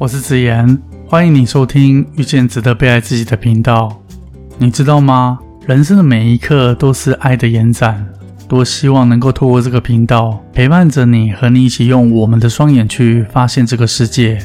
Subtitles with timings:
[0.00, 4.00] 我是子言，欢迎你收听遇见值得被爱自己的频道。
[4.56, 5.38] 你知道吗？
[5.66, 8.08] 人生的每一刻都是爱的延展。
[8.48, 14.38] 多希望能够透过这个频道陪伴着你，和你一起用我们的双眼去发现这个世界。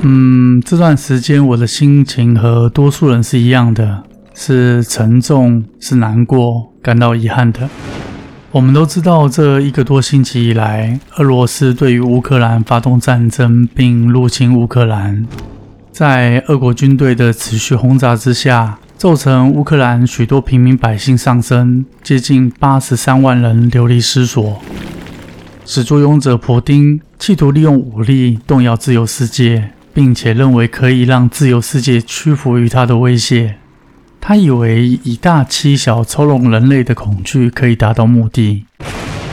[0.00, 7.68] 嗯，这段时间我的心情和多数人是一样的，是沉重，是难过，感到遗憾的。
[8.52, 15.24] 我们都知道，这一个多星期以来，俄罗斯对于乌克兰发动战争并入侵乌克兰。
[15.92, 24.60] 在俄国军队的持续轰炸之下，造成乌克兰许多平民百姓丧生，接近八十三万人流离失所。
[25.64, 33.58] 始作俑者普丁企图利用武力动摇自由世界，并且认为可以让自由世界屈服于他的威胁。
[34.20, 38.64] 他以为以大欺小、操弄人类的恐惧可以达到目的。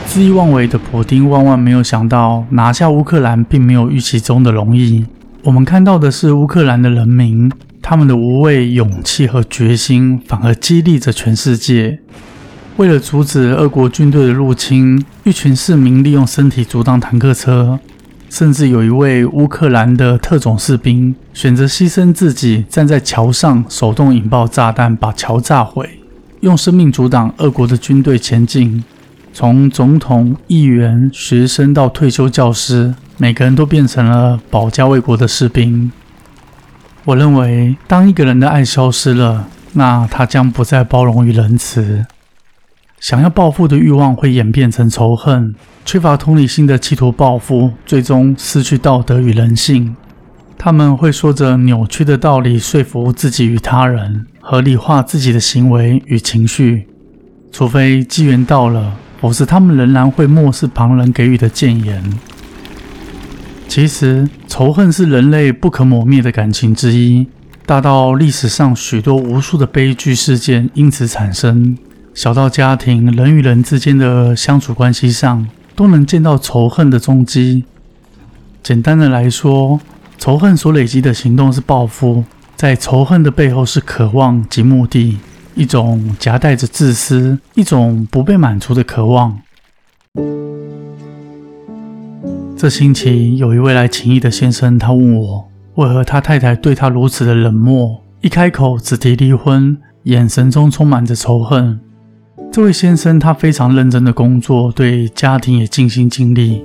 [0.08, 5.04] 恣意妄为的普丁万万没有想到，拿下乌克兰并没有预期中的容易。
[5.42, 12.00] 我们看到的是乌克兰的人民，他们的无畏、勇气和决心，反而激励着全世界。
[12.78, 17.78] 为了阻止俄国军队的入侵，一群市民利用身体阻挡坦克车，
[18.28, 26.00] 甚至有一位乌克兰的特种士兵选择牺牲自己，站在桥上手动引爆炸弹，把桥炸毁，
[26.40, 28.84] 用生命阻挡俄国的军队前进。
[29.32, 32.94] 从总统、议员、学生到退休教师。
[33.20, 35.90] 每个人都变成了保家卫国的士兵。
[37.04, 42.06] 我认为，当一个人的爱消失了，那他将不再包容与仁慈。
[43.00, 45.54] 想要报复的欲望会演变成仇恨，
[45.84, 49.96] 缺乏同理心的企图报复，最终失去道德与人性。
[50.56, 56.88] 他们会说着扭曲的道理说服自己与他人，合理化自己的行为与情绪。
[57.52, 62.02] 除非机缘到了，否则他们仍然会漠视旁人给予的谏言。
[63.68, 67.28] 其实，仇恨是人类不可磨灭的感情之一，
[67.64, 71.78] 大到历史上许多无数的悲剧事件因此产生，
[72.18, 75.46] 小到家庭人与人之间的相处关系上，
[75.76, 77.62] 都能见到仇恨的踪迹。
[78.60, 79.78] 简单的来说，
[80.18, 82.24] 仇恨所累积的行动是报复，
[82.56, 85.16] 在仇恨的背后是渴望及目的，
[85.54, 89.38] 一种夹带着自私，一种不被满足的渴望。
[92.56, 101.78] 这星期有一位来情谊的先生，他问我为何他太太对他如此的冷漠，一开口只提离婚，眼神中充满着仇恨。
[102.50, 106.64] 这位先生他非常认真的工作，对家庭也尽心尽力，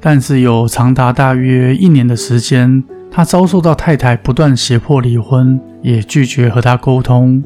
[0.00, 7.42] 但是有长达大约一年的时间，他遭受到太太不断胁迫离婚，也拒绝和他沟通。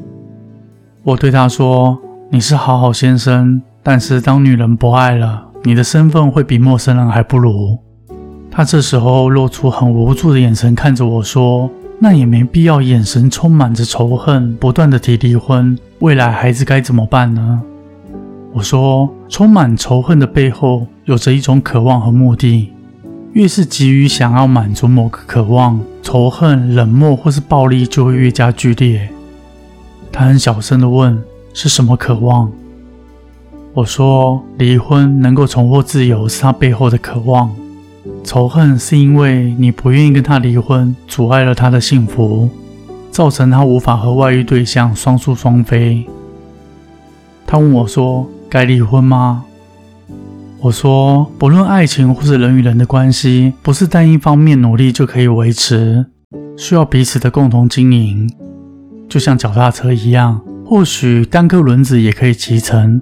[1.03, 1.97] 我对他说
[2.29, 7.79] ：“你是好好先生，但是当女人不爱了，你的身份会比陌生人还不如。”
[8.51, 11.69] 他这时候露出很无助的眼神看着我说
[11.99, 15.75] ：“那也没必要，眼神充满着仇恨，不断的提离婚。
[15.99, 17.61] 未来孩子该怎么办呢？”
[18.57, 22.73] 我说：“充满仇恨的背后，有着一种渴望和目的。
[23.33, 29.09] 越是急于想要满足某个渴望，仇恨、冷漠或是暴力就会越加剧烈。”
[30.11, 31.21] 他很小声的问
[31.53, 32.51] ：“是什么渴望？”
[33.75, 37.55] 我说：“离婚能够重获自由，是他背后的渴望。”
[38.25, 42.49] 仇恨是因为你不愿意跟他离婚，阻碍了他的幸福，
[43.11, 46.07] 造成他无法和外遇对象双宿双飞。
[47.45, 49.45] 他问我说：“该离婚吗？”
[50.61, 56.05] 我说：“不论爱情或是人与人的关系，不是单一方面努力就可以维持，
[56.57, 58.29] 需要彼此的共同经营。
[59.07, 63.01] 就像脚踏车一样，或许单颗轮子也可以骑成，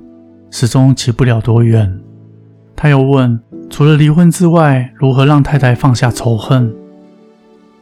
[0.51, 1.99] 始终骑不了多远。”
[2.75, 3.39] 他又问。
[3.67, 6.71] 除了离婚之外，如何让太太放下仇恨？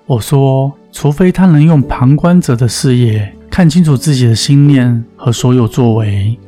[0.06, 6.40] 我说，除非他能用旁观者的视野看清楚自己的心念和所有作为，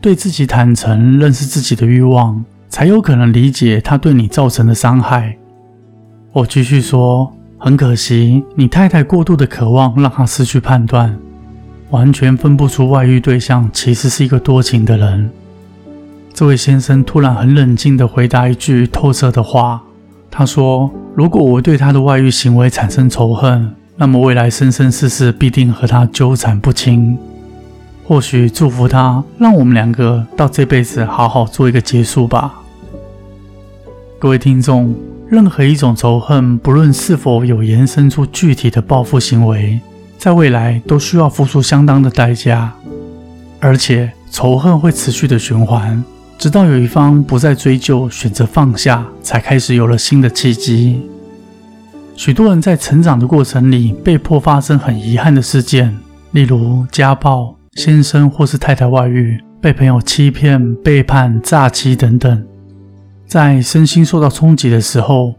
[0.00, 5.36] 对自己坦诚，认识自己的欲望，才有可能理解他对你造成的伤害。
[6.32, 11.18] 我继续说，很可惜，你太太过度的渴望让他失去判断，
[11.90, 15.30] 完全分不出外遇对象其实是一个多情的人。
[16.32, 19.82] 这位先生突然很冷静地回答一句透彻的话。
[20.30, 27.18] 他说：“如果我对他的外遇行为产生仇恨，那么未来生生世世必定和他纠缠不清。
[28.10, 32.60] 或许祝福他，让我们两个到这辈子好好做一个结束吧。”
[34.18, 34.92] 各位听众，
[35.28, 39.80] 任何一种仇恨，不论是否有延伸出具体的报复行为，
[40.18, 42.72] 在未来都需要付出相当的代价，
[43.60, 46.02] 而且仇恨会持续的循环。
[46.36, 51.00] 直到有一方不再追究，选择放下，才开始有了新的契机。
[52.16, 55.96] 许多人在成长的过程里，被迫发生很遗憾的事件，
[56.32, 62.44] 例如家暴、先生或是太太外遇、被朋友欺骗、背叛、诈欺等等。
[63.26, 65.34] 在身心受到冲击的时候，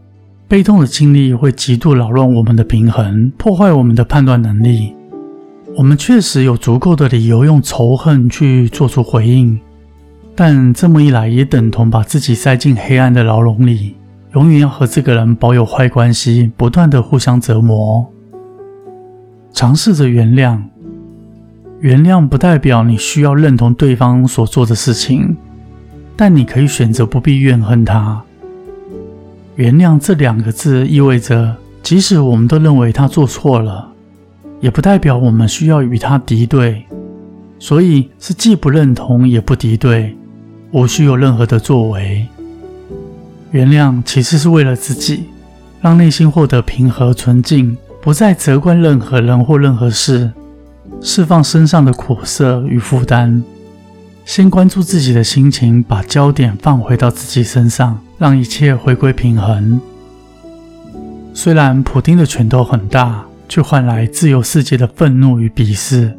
[0.48, 4.92] 悲痛的经历会极度扰乱我们的平衡，破坏我们的判断能力。
[5.76, 9.60] 我们确实有足够的理由用仇恨去做出回应。
[10.34, 13.94] 但这么一来，也等同把自己塞进黑暗的牢笼里，
[14.34, 18.04] 永远要和这个人保有坏关系，不断的互相折磨。
[19.52, 20.58] 尝试着原谅，
[21.82, 25.36] 原谅不代表你需要认同对方所做的事情，
[26.16, 28.22] 但你可以选择不必怨恨他。
[29.56, 33.88] 原谅这两个字意味着，即使我们都认为他做错了，
[34.60, 36.84] 也不代表我们需要与他敌对，
[37.58, 40.16] 所以是既不认同也不敌对。
[40.70, 42.24] 无需有任何的作为，
[43.50, 45.24] 原谅其实是为了自己，
[45.80, 50.30] 让内心获得平和纯净，不再责怪任何人或任何事，
[51.02, 53.42] 释放身上的苦涩与负担，
[54.24, 59.80] 先关注自己的心情，把焦点放回到自己身上，让一切回归平衡。
[61.34, 66.16] 虽然普丁的拳头很大，却换来自由世界的愤怒与鄙视。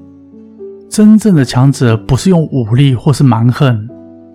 [0.90, 3.90] 真正的强者不是用武力或是蛮横。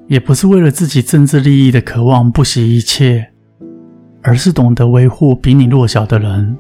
[0.09, 3.29] 也不是为了自己政治利益的渴望不惜一切，
[4.23, 6.57] 而是懂得维护比你弱小的人。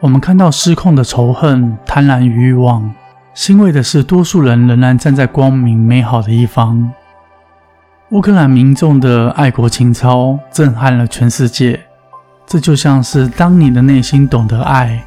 [0.00, 2.94] 我们看到失控的仇恨、贪婪与欲望，
[3.34, 6.92] 欣慰的是，多数人仍然站在光明美好的一方。
[8.10, 11.80] 乌克兰民众的爱国情操震撼了全世界。
[12.46, 15.04] 这就像是当你的内心懂得爱，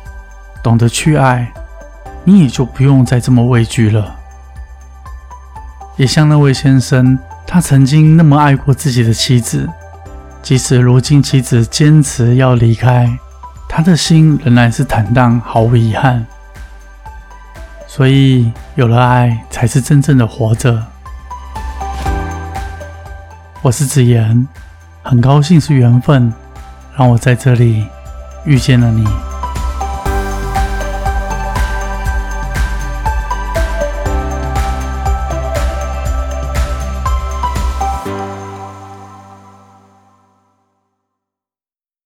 [0.61, 1.51] 懂得去爱。
[2.25, 4.13] 你也就不用再这么畏惧了。
[5.95, 7.17] 也像那位先生，
[7.47, 9.67] 他曾经那么爱过自己的妻子，
[10.41, 13.09] 即使如今妻子坚持要离开，
[13.73, 16.25] 他的心仍然是坦荡，毫无遗憾。
[17.87, 20.83] 所以，有了爱，才是真正的活着。
[23.61, 24.45] 我是子言，
[25.01, 26.33] 很高兴是缘分，
[26.97, 27.87] 让我在这里
[28.43, 29.07] 遇见了你。